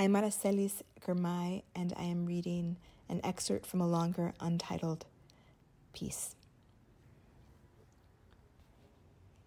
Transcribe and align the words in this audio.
I'm 0.00 0.14
Aracelis 0.14 0.80
Girmay, 1.06 1.62
and 1.76 1.92
I 1.94 2.04
am 2.04 2.24
reading 2.24 2.78
an 3.10 3.20
excerpt 3.22 3.66
from 3.66 3.82
a 3.82 3.86
longer, 3.86 4.32
untitled 4.40 5.04
piece. 5.92 6.34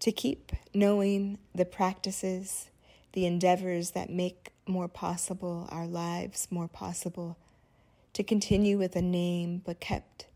To 0.02 0.12
keep 0.12 0.52
knowing 0.72 1.40
the 1.56 1.66
practices, 1.66 2.70
the 3.14 3.26
endeavors 3.26 3.92
that 3.94 4.12
make 4.12 4.54
more 4.68 4.88
possible 4.88 5.68
our 5.72 5.88
lives 5.88 6.48
more 6.52 6.68
possible, 6.68 7.36
to 8.14 8.22
continue 8.22 8.78
with 8.78 8.96
a 8.96 9.02
name 9.02 9.64
but 9.66 9.80
kept 9.80 10.28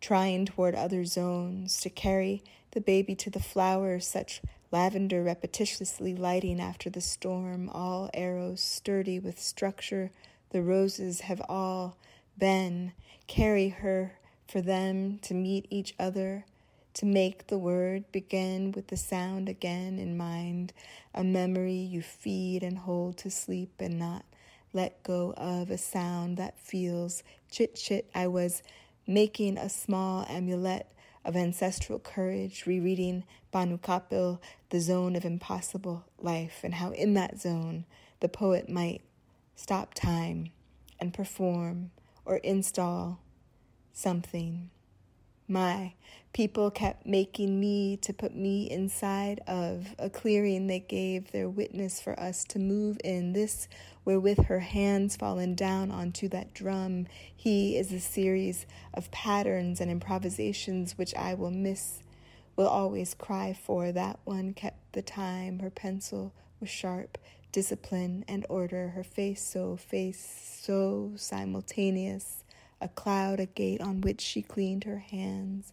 trying 0.00 0.46
toward 0.46 0.76
other 0.76 1.04
zones, 1.04 1.80
to 1.80 1.90
carry 1.90 2.44
the 2.70 2.80
baby 2.80 3.16
to 3.16 3.28
the 3.28 3.40
flowers, 3.40 4.06
such 4.06 4.40
lavender 4.72 5.24
repetitiously 5.24 6.18
lighting 6.18 6.60
after 6.60 6.88
the 6.90 7.00
storm, 7.00 7.68
all 7.70 8.10
arrows 8.14 8.60
sturdy 8.60 9.18
with 9.18 9.40
structure, 9.40 10.10
the 10.50 10.62
roses 10.62 11.22
have 11.22 11.42
all 11.48 11.96
been, 12.38 12.92
carry 13.26 13.68
her 13.68 14.12
for 14.46 14.60
them 14.60 15.18
to 15.22 15.34
meet 15.34 15.66
each 15.70 15.94
other, 15.98 16.44
to 16.94 17.06
make 17.06 17.46
the 17.46 17.58
word 17.58 18.04
begin 18.10 18.72
with 18.72 18.88
the 18.88 18.96
sound 18.96 19.48
again 19.48 19.98
in 19.98 20.16
mind, 20.16 20.72
a 21.14 21.22
memory 21.22 21.74
you 21.74 22.02
feed 22.02 22.62
and 22.62 22.78
hold 22.78 23.16
to 23.16 23.30
sleep 23.30 23.70
and 23.78 23.98
not 23.98 24.24
let 24.72 25.02
go 25.02 25.32
of, 25.36 25.70
a 25.70 25.78
sound 25.78 26.36
that 26.36 26.58
feels 26.58 27.22
chit 27.50 27.74
chit. 27.74 28.08
I 28.14 28.26
was 28.26 28.62
making 29.06 29.58
a 29.58 29.68
small 29.68 30.24
amulet 30.28 30.86
of 31.24 31.36
ancestral 31.36 31.98
courage, 31.98 32.64
rereading 32.66 33.24
Bhanu 33.52 33.80
Kapil, 33.80 34.40
The 34.70 34.80
Zone 34.80 35.16
of 35.16 35.24
Impossible 35.24 36.04
Life, 36.18 36.60
and 36.62 36.74
how 36.74 36.90
in 36.90 37.14
that 37.14 37.40
zone 37.40 37.84
the 38.20 38.28
poet 38.28 38.68
might 38.68 39.02
stop 39.56 39.94
time 39.94 40.50
and 40.98 41.12
perform 41.12 41.90
or 42.24 42.36
install 42.38 43.20
something. 43.92 44.70
My 45.50 45.94
people 46.32 46.70
kept 46.70 47.04
making 47.04 47.58
me 47.58 47.96
to 48.02 48.12
put 48.12 48.36
me 48.36 48.70
inside 48.70 49.40
of 49.48 49.96
a 49.98 50.08
clearing 50.08 50.68
they 50.68 50.78
gave 50.78 51.32
their 51.32 51.48
witness 51.48 52.00
for 52.00 52.18
us 52.20 52.44
to 52.44 52.60
move 52.60 52.98
in. 53.02 53.32
This, 53.32 53.66
where 54.04 54.20
with 54.20 54.46
her 54.46 54.60
hands 54.60 55.16
fallen 55.16 55.56
down 55.56 55.90
onto 55.90 56.28
that 56.28 56.54
drum, 56.54 57.08
he 57.34 57.76
is 57.76 57.92
a 57.92 57.98
series 57.98 58.64
of 58.94 59.10
patterns 59.10 59.80
and 59.80 59.90
improvisations 59.90 60.96
which 60.96 61.16
I 61.16 61.34
will 61.34 61.50
miss, 61.50 61.98
will 62.54 62.68
always 62.68 63.12
cry 63.12 63.52
for. 63.52 63.90
That 63.90 64.20
one 64.22 64.54
kept 64.54 64.92
the 64.92 65.02
time, 65.02 65.58
her 65.58 65.70
pencil 65.70 66.32
was 66.60 66.70
sharp, 66.70 67.18
discipline 67.50 68.24
and 68.28 68.46
order, 68.48 68.90
her 68.90 69.02
face 69.02 69.42
so, 69.42 69.74
face 69.74 70.60
so 70.62 71.10
simultaneous 71.16 72.44
a 72.80 72.88
cloud, 72.88 73.40
a 73.40 73.46
gate 73.46 73.80
on 73.80 74.00
which 74.00 74.20
she 74.20 74.42
cleaned 74.42 74.84
her 74.84 74.98
hands. 74.98 75.72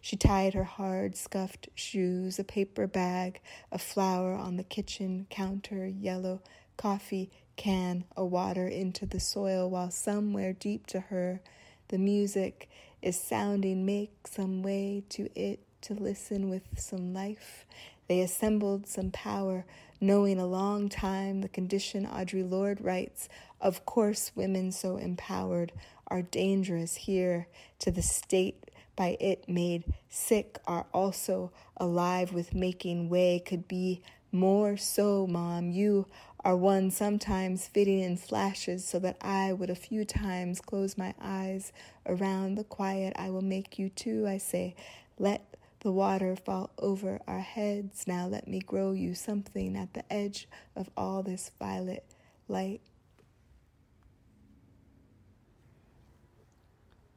She 0.00 0.16
tied 0.16 0.54
her 0.54 0.64
hard, 0.64 1.16
scuffed 1.16 1.68
shoes, 1.74 2.38
a 2.38 2.44
paper 2.44 2.86
bag, 2.86 3.40
a 3.72 3.78
flower 3.78 4.34
on 4.34 4.56
the 4.56 4.64
kitchen 4.64 5.26
counter, 5.30 5.86
yellow 5.86 6.42
coffee 6.76 7.30
can, 7.56 8.04
a 8.16 8.24
water 8.24 8.68
into 8.68 9.06
the 9.06 9.20
soil, 9.20 9.70
while 9.70 9.90
somewhere 9.90 10.52
deep 10.52 10.86
to 10.88 11.00
her 11.00 11.40
the 11.88 11.98
music 11.98 12.68
is 13.00 13.18
sounding. 13.18 13.86
Make 13.86 14.26
some 14.26 14.62
way 14.62 15.04
to 15.10 15.28
it 15.38 15.60
to 15.82 15.94
listen 15.94 16.48
with 16.50 16.62
some 16.76 17.14
life. 17.14 17.66
They 18.08 18.20
assembled 18.20 18.86
some 18.86 19.10
power, 19.10 19.64
knowing 20.00 20.38
a 20.38 20.46
long 20.46 20.88
time 20.88 21.40
the 21.40 21.48
condition 21.48 22.06
Audre 22.06 22.48
Lorde 22.48 22.80
writes. 22.80 23.28
Of 23.60 23.84
course, 23.86 24.32
women 24.34 24.72
so 24.72 24.96
empowered 24.96 25.72
are 26.08 26.22
dangerous 26.22 26.94
here 26.96 27.48
to 27.78 27.90
the 27.90 28.02
state. 28.02 28.70
By 28.96 29.16
it 29.20 29.48
made 29.48 29.84
sick 30.08 30.58
are 30.66 30.86
also 30.94 31.50
alive 31.76 32.32
with 32.32 32.54
making 32.54 33.08
way 33.08 33.42
could 33.44 33.66
be 33.66 34.02
more 34.30 34.76
so 34.76 35.28
mom 35.28 35.70
you 35.70 36.06
are 36.40 36.56
one 36.56 36.90
sometimes 36.90 37.68
fitting 37.68 38.00
in 38.00 38.16
flashes 38.16 38.84
so 38.84 38.98
that 38.98 39.16
i 39.20 39.52
would 39.52 39.70
a 39.70 39.76
few 39.76 40.04
times 40.04 40.60
close 40.60 40.98
my 40.98 41.14
eyes 41.22 41.72
around 42.06 42.56
the 42.56 42.64
quiet. 42.64 43.12
I 43.16 43.30
will 43.30 43.42
make 43.42 43.78
you 43.78 43.88
too 43.88 44.26
i 44.28 44.38
say. 44.38 44.74
Let 45.18 45.56
the 45.84 45.92
water 45.92 46.34
fall 46.34 46.70
over 46.78 47.20
our 47.28 47.40
heads 47.40 48.06
now 48.08 48.26
let 48.26 48.48
me 48.48 48.58
grow 48.58 48.90
you 48.90 49.14
something 49.14 49.76
at 49.76 49.94
the 49.94 50.12
edge 50.12 50.48
of 50.74 50.90
all 50.96 51.22
this 51.22 51.50
violet 51.60 52.04
light 52.48 52.80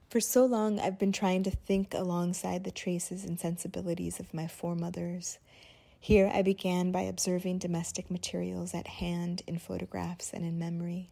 For 0.09 0.21
so 0.21 0.45
long, 0.45 0.79
I've 0.79 0.97
been 0.97 1.11
trying 1.11 1.43
to 1.43 1.51
think 1.51 1.93
alongside 1.93 2.63
the 2.63 2.71
traces 2.71 3.25
and 3.25 3.37
sensibilities 3.37 4.21
of 4.21 4.33
my 4.33 4.47
foremothers. 4.47 5.37
Here, 5.99 6.31
I 6.33 6.43
began 6.43 6.93
by 6.93 7.01
observing 7.01 7.57
domestic 7.59 8.09
materials 8.09 8.73
at 8.73 8.87
hand 8.87 9.41
in 9.47 9.59
photographs 9.59 10.31
and 10.33 10.45
in 10.45 10.57
memory, 10.57 11.09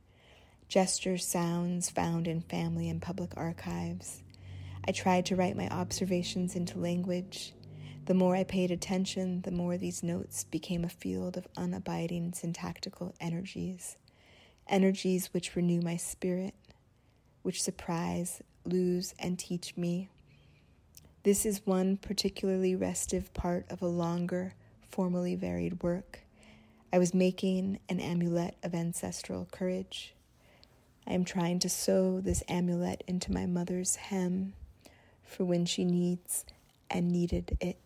gestures, 0.69 1.25
sounds 1.25 1.89
found 1.89 2.25
in 2.25 2.39
family 2.39 2.88
and 2.89 3.01
public 3.01 3.33
archives. 3.35 4.23
I 4.88 4.91
tried 4.91 5.25
to 5.28 5.35
write 5.35 5.57
my 5.57 5.68
observations 5.69 6.56
into 6.56 6.78
language. 6.78 7.53
The 8.06 8.13
more 8.13 8.35
I 8.35 8.44
paid 8.44 8.69
attention, 8.69 9.41
the 9.41 9.50
more 9.50 9.78
these 9.78 10.03
notes 10.03 10.44
became 10.44 10.85
a 10.85 10.90
field 10.90 11.38
of 11.38 11.51
unabiding 11.57 12.35
syntactical 12.35 13.16
energies, 13.19 13.97
energies 14.69 15.34
which 15.34 15.56
renew 15.56 15.81
my 15.81 15.97
spirit, 15.97 16.53
which 17.41 17.63
surprise, 17.63 18.44
lose, 18.63 19.16
and 19.18 19.40
teach 19.40 19.75
me. 19.75 20.09
This 21.24 21.47
is 21.47 21.66
one 21.66 21.97
particularly 21.97 22.75
restive 22.75 23.34
part 23.34 23.66
of 23.72 23.81
a 23.81 23.88
longer, 23.88 24.53
formally 24.88 25.34
varied 25.34 25.81
work. 25.81 26.19
I 26.94 27.00
was 27.00 27.12
making 27.12 27.79
an 27.90 28.00
amulet 28.00 28.56
of 28.62 28.75
ancestral 28.75 29.47
courage. 29.51 30.13
I 31.07 31.13
am 31.13 31.25
trying 31.25 31.57
to 31.59 31.69
sew 31.69 32.22
this 32.22 32.44
amulet 32.47 33.03
into 33.07 33.31
my 33.31 33.47
mother's 33.47 33.95
hem 33.95 34.53
for 35.25 35.44
when 35.44 35.66
she 35.66 35.84
needs 35.86 36.46
and 36.90 37.12
needed 37.12 37.58
it. 37.59 37.78